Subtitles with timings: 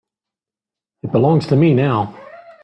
[1.03, 2.15] It belongs to me now.